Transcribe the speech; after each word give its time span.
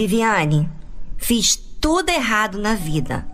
Viviane, 0.00 0.66
fiz 1.18 1.54
tudo 1.78 2.08
errado 2.08 2.56
na 2.56 2.74
vida. 2.74 3.28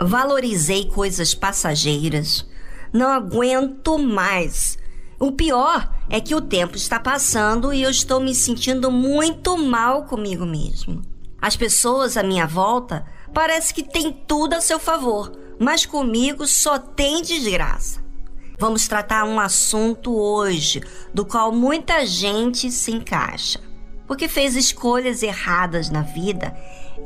Valorizei 0.00 0.86
coisas 0.86 1.34
passageiras. 1.34 2.46
Não 2.90 3.10
aguento 3.10 3.98
mais. 3.98 4.78
O 5.20 5.32
pior 5.32 5.94
é 6.08 6.18
que 6.18 6.34
o 6.34 6.40
tempo 6.40 6.78
está 6.78 6.98
passando 6.98 7.74
e 7.74 7.82
eu 7.82 7.90
estou 7.90 8.20
me 8.20 8.34
sentindo 8.34 8.90
muito 8.90 9.58
mal 9.58 10.04
comigo 10.04 10.46
mesmo. 10.46 11.02
As 11.42 11.58
pessoas 11.58 12.16
à 12.16 12.22
minha 12.22 12.46
volta 12.46 13.04
parece 13.34 13.74
que 13.74 13.82
têm 13.82 14.10
tudo 14.10 14.54
a 14.54 14.62
seu 14.62 14.78
favor, 14.78 15.30
mas 15.60 15.84
comigo 15.84 16.46
só 16.46 16.78
tem 16.78 17.20
desgraça. 17.20 18.02
Vamos 18.58 18.88
tratar 18.88 19.24
um 19.26 19.38
assunto 19.38 20.16
hoje 20.16 20.80
do 21.12 21.26
qual 21.26 21.52
muita 21.52 22.06
gente 22.06 22.72
se 22.72 22.92
encaixa. 22.92 23.67
Porque 24.08 24.26
fez 24.26 24.56
escolhas 24.56 25.22
erradas 25.22 25.90
na 25.90 26.02
vida, 26.02 26.56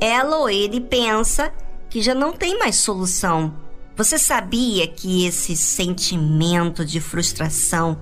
ela 0.01 0.37
ou 0.37 0.49
ele 0.49 0.81
pensa 0.81 1.53
que 1.89 2.01
já 2.01 2.15
não 2.15 2.33
tem 2.33 2.57
mais 2.57 2.77
solução. 2.77 3.53
Você 3.95 4.17
sabia 4.17 4.87
que 4.87 5.27
esse 5.27 5.55
sentimento 5.55 6.83
de 6.83 6.99
frustração 6.99 7.99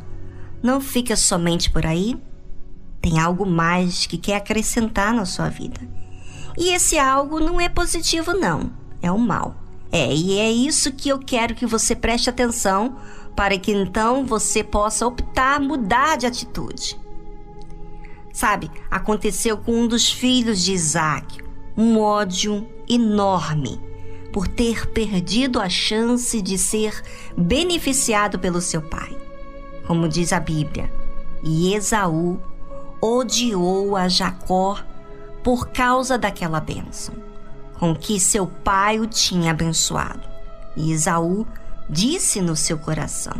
não 0.63 0.79
fica 0.79 1.17
somente 1.17 1.69
por 1.69 1.85
aí? 1.85 2.15
Tem 3.01 3.19
algo 3.19 3.45
mais 3.45 4.05
que 4.05 4.17
quer 4.17 4.37
acrescentar 4.37 5.13
na 5.13 5.25
sua 5.25 5.49
vida. 5.49 5.81
E 6.57 6.73
esse 6.73 6.97
algo 6.99 7.39
não 7.39 7.59
é 7.59 7.67
positivo, 7.67 8.33
não. 8.33 8.71
É 9.01 9.11
o 9.11 9.17
mal. 9.17 9.55
É, 9.91 10.13
e 10.13 10.39
é 10.39 10.49
isso 10.49 10.91
que 10.91 11.09
eu 11.09 11.19
quero 11.19 11.55
que 11.55 11.65
você 11.65 11.95
preste 11.95 12.29
atenção 12.29 12.95
para 13.35 13.57
que 13.57 13.71
então 13.71 14.25
você 14.25 14.63
possa 14.63 15.05
optar 15.07 15.59
mudar 15.59 16.17
de 16.17 16.27
atitude. 16.27 17.00
Sabe, 18.41 18.71
aconteceu 18.89 19.55
com 19.55 19.71
um 19.71 19.87
dos 19.87 20.11
filhos 20.11 20.63
de 20.63 20.73
Isaac 20.73 21.37
um 21.77 21.99
ódio 21.99 22.67
enorme 22.89 23.79
por 24.33 24.47
ter 24.47 24.87
perdido 24.87 25.59
a 25.61 25.69
chance 25.69 26.41
de 26.41 26.57
ser 26.57 27.03
beneficiado 27.37 28.39
pelo 28.39 28.59
seu 28.59 28.81
pai. 28.81 29.15
Como 29.85 30.09
diz 30.09 30.33
a 30.33 30.39
Bíblia, 30.39 30.91
e 31.43 31.75
Esaú 31.75 32.41
odiou 32.99 33.95
a 33.95 34.07
Jacó 34.07 34.79
por 35.43 35.67
causa 35.67 36.17
daquela 36.17 36.59
bênção 36.59 37.13
com 37.77 37.95
que 37.95 38.19
seu 38.19 38.47
pai 38.47 38.99
o 38.99 39.05
tinha 39.05 39.51
abençoado. 39.51 40.27
E 40.75 40.91
Esaú 40.91 41.45
disse 41.87 42.41
no 42.41 42.55
seu 42.55 42.79
coração: 42.79 43.39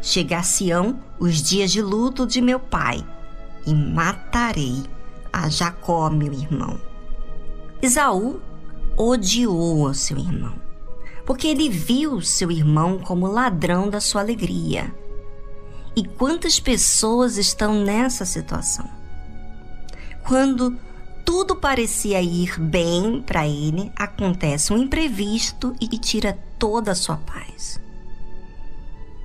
Chegar-se-ão 0.00 1.00
os 1.18 1.42
dias 1.42 1.72
de 1.72 1.82
luto 1.82 2.24
de 2.24 2.40
meu 2.40 2.60
pai, 2.60 3.04
e 3.68 3.74
matarei 3.74 4.82
a 5.30 5.50
Jacó, 5.50 6.08
meu 6.08 6.32
irmão. 6.32 6.80
Esaú 7.82 8.40
odiou 8.96 9.84
o 9.84 9.94
seu 9.94 10.16
irmão, 10.16 10.54
porque 11.26 11.46
ele 11.46 11.68
viu 11.68 12.22
seu 12.22 12.50
irmão 12.50 12.98
como 12.98 13.26
ladrão 13.26 13.90
da 13.90 14.00
sua 14.00 14.22
alegria. 14.22 14.92
E 15.94 16.02
quantas 16.02 16.58
pessoas 16.58 17.36
estão 17.36 17.84
nessa 17.84 18.24
situação? 18.24 18.88
Quando 20.26 20.78
tudo 21.26 21.54
parecia 21.54 22.22
ir 22.22 22.58
bem 22.58 23.20
para 23.20 23.46
ele, 23.46 23.92
acontece 23.94 24.72
um 24.72 24.78
imprevisto 24.78 25.74
e 25.78 25.86
tira 25.98 26.38
toda 26.58 26.92
a 26.92 26.94
sua 26.94 27.18
paz. 27.18 27.78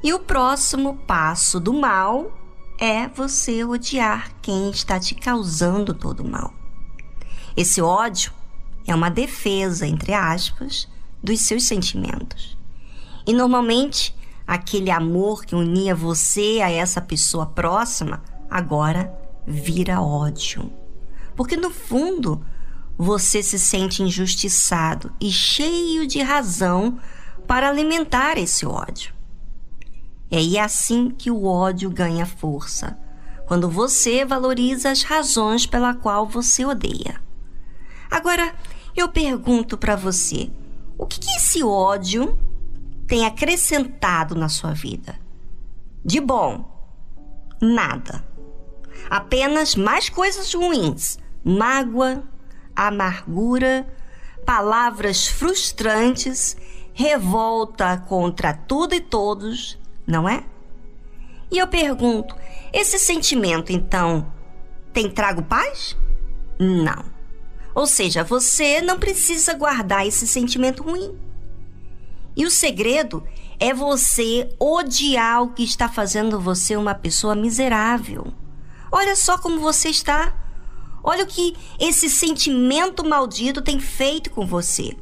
E 0.04 0.14
o 0.14 0.20
próximo 0.20 0.98
passo 1.08 1.62
do 1.62 1.72
mal 1.72 2.43
é 2.84 3.08
você 3.08 3.64
odiar 3.64 4.30
quem 4.42 4.70
está 4.70 5.00
te 5.00 5.16
causando 5.16 5.94
todo 5.94 6.20
o 6.20 6.30
mal. 6.30 6.54
Esse 7.56 7.82
ódio 7.82 8.34
é 8.86 8.94
uma 8.94 9.10
defesa, 9.10 9.88
entre 9.88 10.14
aspas, 10.14 10.90
dos 11.24 11.40
seus 11.40 11.64
sentimentos. 11.64 12.58
E 13.26 13.32
normalmente, 13.32 14.14
aquele 14.46 14.92
amor 14.92 15.46
que 15.46 15.56
unia 15.56 15.96
você 15.96 16.60
a 16.62 16.70
essa 16.70 17.00
pessoa 17.00 17.46
próxima 17.46 18.22
agora 18.50 19.18
vira 19.48 20.02
ódio. 20.02 20.70
Porque 21.38 21.56
no 21.56 21.70
fundo, 21.70 22.46
você 22.98 23.42
se 23.42 23.58
sente 23.58 24.04
injustiçado 24.04 25.10
e 25.22 25.32
cheio 25.32 26.06
de 26.06 26.22
razão 26.22 27.00
para 27.48 27.70
alimentar 27.70 28.38
esse 28.38 28.66
ódio. 28.66 29.13
É 30.36 30.60
assim 30.60 31.12
que 31.12 31.30
o 31.30 31.46
ódio 31.46 31.92
ganha 31.92 32.26
força, 32.26 32.98
quando 33.46 33.70
você 33.70 34.26
valoriza 34.26 34.90
as 34.90 35.04
razões 35.04 35.68
pela 35.68 35.94
qual 35.94 36.26
você 36.26 36.66
odeia. 36.66 37.22
Agora, 38.10 38.52
eu 38.96 39.08
pergunto 39.10 39.78
para 39.78 39.96
você: 39.96 40.50
o 40.98 41.06
que, 41.06 41.20
que 41.20 41.30
esse 41.36 41.64
ódio 41.64 42.36
tem 43.06 43.28
acrescentado 43.28 44.34
na 44.34 44.50
sua 44.50 44.74
vida? 44.74 45.20
De 46.04 46.20
bom, 46.20 46.66
nada. 47.62 48.26
Apenas 49.12 49.76
mais 49.76 50.10
coisas 50.10 50.52
ruins, 50.52 51.20
mágoa, 51.46 52.24
amargura, 52.76 53.86
palavras 54.48 55.28
frustrantes, 55.28 56.58
revolta 56.92 58.00
contra 58.00 58.52
tudo 58.52 58.96
e 58.96 59.00
todos, 59.00 59.78
não 60.06 60.28
é? 60.28 60.44
E 61.52 61.58
eu 61.58 61.68
pergunto: 61.68 62.36
esse 62.72 62.98
sentimento, 62.98 63.72
então, 63.72 64.32
tem 64.92 65.10
trago 65.10 65.44
paz? 65.44 65.98
Não. 66.60 67.06
Ou 67.76 67.88
seja, 67.88 68.24
você 68.24 68.82
não 68.82 69.00
precisa 69.00 69.54
guardar 69.54 70.06
esse 70.06 70.28
sentimento 70.28 70.84
ruim. 70.84 71.18
E 72.36 72.46
o 72.46 72.52
segredo 72.52 73.24
é 73.60 73.74
você 73.74 74.50
odiar 74.60 75.44
o 75.44 75.54
que 75.54 75.64
está 75.64 75.88
fazendo 75.88 76.40
você 76.40 76.76
uma 76.76 76.96
pessoa 76.96 77.36
miserável. 77.36 78.34
Olha 78.92 79.16
só 79.16 79.38
como 79.38 79.60
você 79.60 79.90
está. 79.90 80.36
Olha 81.04 81.24
o 81.24 81.28
que 81.28 81.56
esse 81.80 82.10
sentimento 82.10 83.04
maldito 83.04 83.62
tem 83.62 83.80
feito 83.80 84.32
com 84.32 84.46
você. 84.46 84.96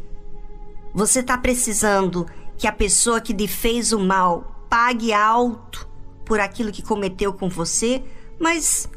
Você 0.93 1.19
está 1.19 1.37
precisando 1.37 2.25
que 2.57 2.67
a 2.67 2.71
pessoa 2.71 3.21
que 3.21 3.33
lhe 3.33 3.47
fez 3.47 3.91
o 3.93 3.99
mal 3.99 4.50
pague 4.71 5.11
alto 5.11 5.85
por 6.23 6.39
aquilo 6.39 6.71
que 6.71 6.81
cometeu 6.81 7.33
com 7.33 7.49
você, 7.49 8.01
mas 8.39 8.89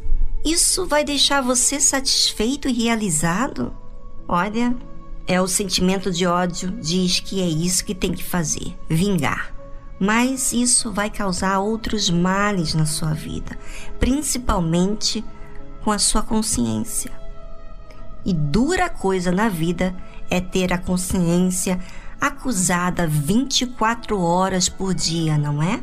isso 0.45 0.87
vai 0.87 1.03
deixar 1.03 1.41
você 1.41 1.81
satisfeito 1.81 2.69
e 2.69 2.73
realizado? 2.73 3.77
Olha, 4.29 4.77
é 5.27 5.41
o 5.41 5.49
sentimento 5.49 6.12
de 6.12 6.29
ódio 6.29 6.71
diz 6.81 7.19
que 7.19 7.43
é 7.43 7.47
isso 7.47 7.85
que 7.85 7.93
tem 7.93 8.12
que 8.12 8.23
fazer, 8.23 8.79
vingar. 8.89 9.53
Mas 9.99 10.53
isso 10.53 10.93
vai 10.93 11.11
causar 11.11 11.59
outros 11.59 12.09
males 12.09 12.73
na 12.73 12.87
sua 12.87 13.12
vida, 13.12 13.59
principalmente 13.99 15.25
com 15.83 15.91
a 15.91 15.99
sua 15.99 16.23
consciência. 16.23 17.11
E 18.25 18.33
dura 18.33 18.89
coisa 18.89 19.33
na 19.33 19.49
vida 19.49 19.93
é 20.31 20.41
ter 20.41 20.73
a 20.73 20.79
consciência 20.79 21.81
acusada 22.27 23.07
24 23.07 24.21
horas 24.21 24.69
por 24.69 24.95
dia, 24.95 25.37
não 25.37 25.62
é? 25.62 25.83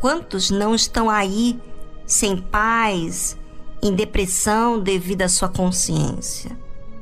Quantos 0.00 0.50
não 0.50 0.74
estão 0.74 1.08
aí 1.08 1.60
sem 2.06 2.36
paz, 2.36 3.36
em 3.82 3.94
depressão 3.94 4.80
devido 4.80 5.22
à 5.22 5.28
sua 5.28 5.48
consciência. 5.48 6.56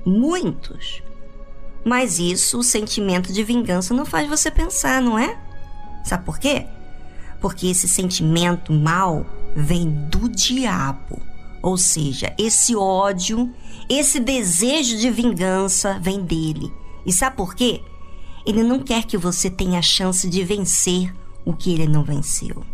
Muitos. 0.04 1.02
Mas 1.84 2.18
isso, 2.18 2.58
o 2.58 2.62
sentimento 2.62 3.32
de 3.32 3.42
vingança, 3.42 3.94
não 3.94 4.04
faz 4.04 4.28
você 4.28 4.50
pensar, 4.50 5.00
não 5.00 5.18
é? 5.18 5.38
Sabe 6.04 6.24
por 6.24 6.38
quê? 6.38 6.66
Porque 7.40 7.68
esse 7.68 7.88
sentimento 7.88 8.72
mal 8.72 9.26
vem 9.54 9.90
do 9.90 10.28
diabo. 10.28 11.20
Ou 11.62 11.76
seja, 11.76 12.34
esse 12.38 12.74
ódio, 12.74 13.52
esse 13.88 14.18
desejo 14.18 14.96
de 14.96 15.10
vingança 15.10 15.98
vem 16.00 16.22
dele. 16.22 16.72
E 17.04 17.12
sabe 17.12 17.36
por 17.36 17.54
quê? 17.54 17.82
Ele 18.44 18.62
não 18.62 18.80
quer 18.80 19.04
que 19.04 19.18
você 19.18 19.50
tenha 19.50 19.78
a 19.78 19.82
chance 19.82 20.28
de 20.28 20.42
vencer 20.44 21.14
o 21.44 21.52
que 21.52 21.72
ele 21.72 21.86
não 21.86 22.02
venceu. 22.02 22.64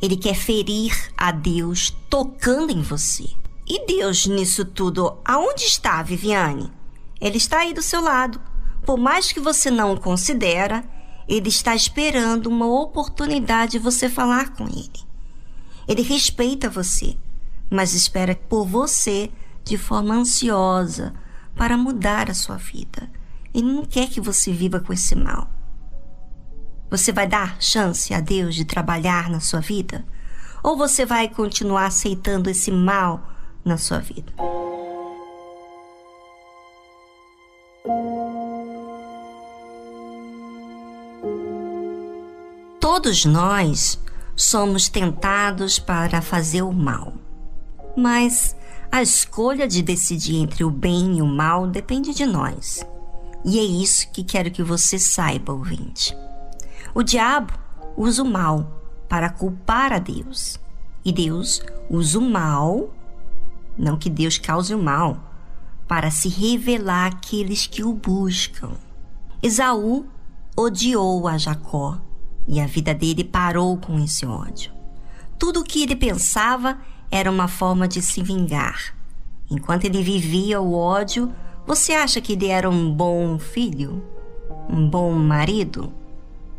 Ele 0.00 0.16
quer 0.16 0.34
ferir 0.34 1.12
a 1.16 1.30
Deus 1.30 1.94
tocando 2.08 2.72
em 2.72 2.82
você. 2.82 3.28
E 3.66 3.86
Deus 3.86 4.26
nisso 4.26 4.64
tudo, 4.64 5.18
aonde 5.24 5.64
está, 5.64 6.02
Viviane? 6.02 6.72
Ele 7.20 7.36
está 7.36 7.60
aí 7.60 7.74
do 7.74 7.82
seu 7.82 8.00
lado. 8.00 8.40
Por 8.84 8.98
mais 8.98 9.30
que 9.30 9.38
você 9.38 9.70
não 9.70 9.92
o 9.92 10.00
considera, 10.00 10.82
ele 11.28 11.48
está 11.48 11.76
esperando 11.76 12.46
uma 12.46 12.66
oportunidade 12.66 13.72
de 13.72 13.78
você 13.78 14.08
falar 14.08 14.54
com 14.54 14.64
ele. 14.64 14.90
Ele 15.86 16.02
respeita 16.02 16.68
você, 16.68 17.16
mas 17.70 17.94
espera 17.94 18.34
por 18.34 18.66
você 18.66 19.30
de 19.64 19.76
forma 19.76 20.14
ansiosa 20.14 21.14
para 21.54 21.76
mudar 21.76 22.30
a 22.30 22.34
sua 22.34 22.56
vida. 22.56 23.10
Ele 23.52 23.72
não 23.72 23.84
quer 23.84 24.08
que 24.08 24.20
você 24.20 24.52
viva 24.52 24.80
com 24.80 24.92
esse 24.92 25.14
mal. 25.14 25.48
Você 26.90 27.12
vai 27.12 27.26
dar 27.26 27.60
chance 27.60 28.12
a 28.12 28.20
Deus 28.20 28.54
de 28.54 28.64
trabalhar 28.64 29.30
na 29.30 29.40
sua 29.40 29.60
vida? 29.60 30.04
Ou 30.62 30.76
você 30.76 31.06
vai 31.06 31.28
continuar 31.28 31.86
aceitando 31.86 32.50
esse 32.50 32.70
mal 32.70 33.22
na 33.64 33.78
sua 33.78 33.98
vida? 33.98 34.32
Todos 42.80 43.24
nós 43.24 43.98
somos 44.36 44.88
tentados 44.88 45.78
para 45.78 46.20
fazer 46.20 46.62
o 46.62 46.72
mal. 46.72 47.14
Mas 47.96 48.56
a 48.90 49.00
escolha 49.00 49.68
de 49.68 49.82
decidir 49.82 50.36
entre 50.36 50.64
o 50.64 50.70
bem 50.70 51.18
e 51.18 51.22
o 51.22 51.26
mal 51.26 51.66
depende 51.66 52.12
de 52.12 52.26
nós. 52.26 52.84
E 53.44 53.58
é 53.58 53.62
isso 53.62 54.10
que 54.10 54.22
quero 54.22 54.50
que 54.50 54.62
você 54.62 54.98
saiba, 54.98 55.52
ouvinte. 55.52 56.16
O 56.94 57.02
diabo 57.02 57.52
usa 57.96 58.22
o 58.22 58.26
mal 58.26 58.80
para 59.08 59.30
culpar 59.30 59.92
a 59.92 59.98
Deus. 59.98 60.58
E 61.04 61.12
Deus 61.12 61.62
usa 61.88 62.18
o 62.18 62.22
mal, 62.22 62.94
não 63.76 63.96
que 63.96 64.10
Deus 64.10 64.36
cause 64.38 64.74
o 64.74 64.82
mal, 64.82 65.18
para 65.88 66.10
se 66.10 66.28
revelar 66.28 67.06
àqueles 67.06 67.66
que 67.66 67.82
o 67.82 67.92
buscam. 67.92 68.72
Esaú 69.42 70.06
odiou 70.56 71.26
a 71.26 71.38
Jacó 71.38 71.98
e 72.46 72.60
a 72.60 72.66
vida 72.66 72.94
dele 72.94 73.24
parou 73.24 73.76
com 73.78 73.98
esse 73.98 74.26
ódio. 74.26 74.72
Tudo 75.38 75.60
o 75.60 75.64
que 75.64 75.82
ele 75.82 75.96
pensava 75.96 76.78
era 77.10 77.30
uma 77.30 77.48
forma 77.48 77.88
de 77.88 78.02
se 78.02 78.22
vingar. 78.22 78.94
Enquanto 79.50 79.86
ele 79.86 80.02
vivia 80.02 80.60
o 80.60 80.74
ódio, 80.74 81.32
você 81.70 81.92
acha 81.92 82.20
que 82.20 82.32
ele 82.32 82.48
era 82.48 82.68
um 82.68 82.92
bom 82.92 83.38
filho? 83.38 84.02
Um 84.68 84.90
bom 84.90 85.12
marido? 85.12 85.92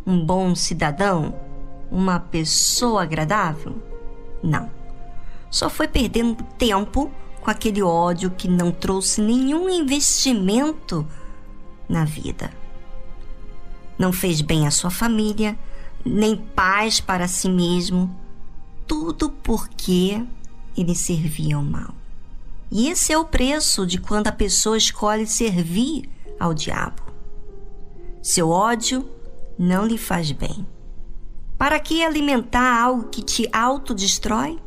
Um 0.08 0.26
bom 0.26 0.56
cidadão? 0.56 1.36
Uma 1.92 2.18
pessoa 2.18 3.04
agradável? 3.04 3.76
Não. 4.42 4.72
Só 5.50 5.70
foi 5.70 5.90
perdendo 5.90 6.42
tempo 6.58 7.12
com 7.42 7.52
aquele 7.52 7.84
ódio 7.84 8.32
que 8.32 8.48
não 8.48 8.72
trouxe 8.72 9.22
nenhum 9.22 9.68
investimento 9.70 11.06
na 11.90 12.06
vida. 12.06 12.50
Não 14.00 14.14
fez 14.14 14.40
bem 14.40 14.66
à 14.66 14.72
sua 14.72 14.90
família, 14.90 15.60
nem 16.06 16.38
paz 16.38 17.02
para 17.02 17.28
si 17.28 17.50
mesmo, 17.50 18.10
tudo 18.88 19.30
porque 19.30 20.24
ele 20.78 20.96
servia 20.96 21.58
ao 21.58 21.64
mal. 21.64 22.01
E 22.72 22.88
esse 22.88 23.12
é 23.12 23.18
o 23.18 23.26
preço 23.26 23.86
de 23.86 24.00
quando 24.00 24.28
a 24.28 24.32
pessoa 24.32 24.78
escolhe 24.78 25.28
servir 25.28 26.10
ao 26.40 26.54
diabo. 26.54 27.02
Seu 28.22 28.50
ódio 28.50 29.06
não 29.60 29.86
lhe 29.86 29.98
faz 29.98 30.32
bem. 30.32 30.66
Para 31.58 31.80
que 31.82 32.02
alimentar 32.02 32.82
algo 32.82 33.10
que 33.10 33.22
te 33.22 33.50
autodestrói? 33.52 34.58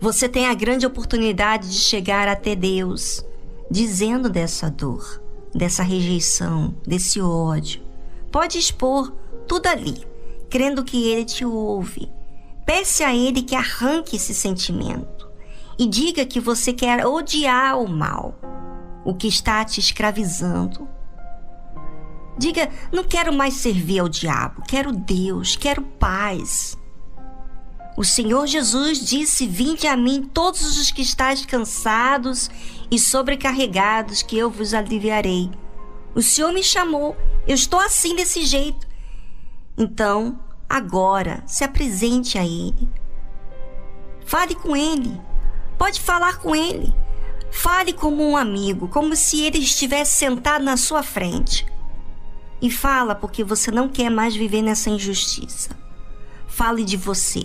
Você 0.00 0.28
tem 0.28 0.46
a 0.46 0.54
grande 0.54 0.86
oportunidade 0.86 1.68
de 1.68 1.80
chegar 1.80 2.28
até 2.28 2.54
Deus, 2.54 3.24
dizendo 3.68 4.30
dessa 4.30 4.70
dor, 4.70 5.20
dessa 5.52 5.82
rejeição, 5.82 6.72
desse 6.86 7.20
ódio. 7.20 7.82
Pode 8.30 8.58
expor 8.58 9.12
tudo 9.48 9.66
ali, 9.66 10.06
crendo 10.48 10.84
que 10.84 11.08
Ele 11.08 11.24
te 11.24 11.44
ouve. 11.44 12.08
Peça 12.64 13.08
a 13.08 13.14
Ele 13.14 13.42
que 13.42 13.56
arranque 13.56 14.14
esse 14.14 14.32
sentimento 14.32 15.17
e 15.78 15.86
diga 15.86 16.26
que 16.26 16.40
você 16.40 16.72
quer 16.72 17.06
odiar 17.06 17.78
o 17.78 17.88
mal, 17.88 18.34
o 19.04 19.14
que 19.14 19.28
está 19.28 19.64
te 19.64 19.78
escravizando. 19.78 20.88
Diga: 22.36 22.68
não 22.92 23.04
quero 23.04 23.32
mais 23.32 23.54
servir 23.54 24.00
ao 24.00 24.08
diabo, 24.08 24.62
quero 24.66 24.92
Deus, 24.92 25.56
quero 25.56 25.82
paz. 25.82 26.76
O 27.96 28.04
Senhor 28.04 28.46
Jesus 28.46 29.04
disse: 29.04 29.46
Vinde 29.46 29.86
a 29.86 29.96
mim 29.96 30.22
todos 30.22 30.78
os 30.78 30.90
que 30.90 31.02
estáis 31.02 31.44
cansados 31.44 32.48
e 32.90 32.98
sobrecarregados, 32.98 34.22
que 34.22 34.38
eu 34.38 34.48
vos 34.48 34.72
aliviarei. 34.72 35.50
O 36.14 36.22
Senhor 36.22 36.52
me 36.52 36.62
chamou, 36.62 37.16
eu 37.46 37.54
estou 37.54 37.80
assim 37.80 38.14
desse 38.14 38.44
jeito. 38.44 38.86
Então, 39.76 40.38
agora, 40.68 41.42
se 41.46 41.64
apresente 41.64 42.38
a 42.38 42.44
Ele. 42.44 42.88
Fale 44.24 44.54
com 44.54 44.76
Ele. 44.76 45.20
Pode 45.78 46.00
falar 46.00 46.38
com 46.38 46.54
Ele. 46.54 46.92
Fale 47.50 47.92
como 47.92 48.22
um 48.28 48.36
amigo, 48.36 48.88
como 48.88 49.16
se 49.16 49.42
Ele 49.42 49.58
estivesse 49.58 50.18
sentado 50.18 50.64
na 50.64 50.76
sua 50.76 51.02
frente. 51.02 51.64
E 52.60 52.70
fala 52.70 53.14
porque 53.14 53.44
você 53.44 53.70
não 53.70 53.88
quer 53.88 54.10
mais 54.10 54.34
viver 54.34 54.62
nessa 54.62 54.90
injustiça. 54.90 55.70
Fale 56.46 56.84
de 56.84 56.96
você. 56.96 57.44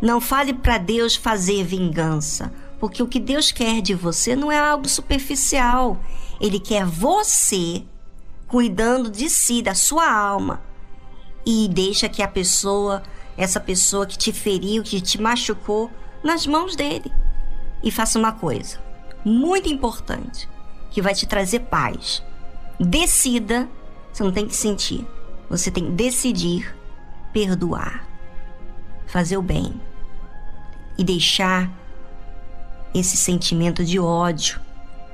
Não 0.00 0.20
fale 0.20 0.52
para 0.52 0.78
Deus 0.78 1.14
fazer 1.14 1.64
vingança, 1.64 2.52
porque 2.80 3.02
o 3.02 3.06
que 3.06 3.20
Deus 3.20 3.52
quer 3.52 3.80
de 3.80 3.94
você 3.94 4.34
não 4.34 4.50
é 4.50 4.58
algo 4.58 4.88
superficial. 4.88 6.00
Ele 6.40 6.58
quer 6.58 6.84
você 6.84 7.84
cuidando 8.48 9.10
de 9.10 9.30
si, 9.30 9.62
da 9.62 9.74
sua 9.74 10.12
alma 10.12 10.60
e 11.46 11.68
deixa 11.68 12.08
que 12.08 12.22
a 12.22 12.28
pessoa, 12.28 13.02
essa 13.36 13.60
pessoa 13.60 14.06
que 14.06 14.16
te 14.16 14.32
feriu, 14.32 14.82
que 14.82 15.00
te 15.00 15.20
machucou, 15.20 15.90
nas 16.22 16.46
mãos 16.46 16.76
dele. 16.76 17.10
E 17.82 17.90
faça 17.90 18.18
uma 18.18 18.32
coisa 18.32 18.78
muito 19.24 19.68
importante 19.68 20.48
que 20.90 21.02
vai 21.02 21.14
te 21.14 21.26
trazer 21.26 21.60
paz. 21.60 22.22
Decida, 22.78 23.68
você 24.12 24.22
não 24.22 24.32
tem 24.32 24.46
que 24.46 24.54
sentir, 24.54 25.06
você 25.48 25.70
tem 25.70 25.86
que 25.86 25.92
decidir 25.92 26.74
perdoar, 27.32 28.06
fazer 29.06 29.36
o 29.36 29.42
bem 29.42 29.80
e 30.98 31.04
deixar 31.04 31.70
esse 32.94 33.16
sentimento 33.16 33.84
de 33.84 33.98
ódio 33.98 34.60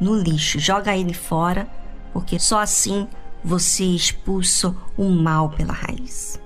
no 0.01 0.15
lixo, 0.15 0.59
joga 0.59 0.97
ele 0.97 1.15
fora, 1.15 1.69
porque 2.13 2.39
só 2.39 2.61
assim 2.61 3.07
você 3.43 3.85
expulsa 3.85 4.75
o 4.97 5.09
mal 5.09 5.51
pela 5.51 5.73
raiz. 5.73 6.41